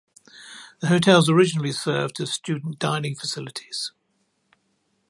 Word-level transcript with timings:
The 0.79 0.87
hotels 0.87 1.29
originally 1.29 1.71
served 1.71 2.19
as 2.19 2.33
student 2.33 2.79
dining 2.79 3.13
facilities. 3.13 3.91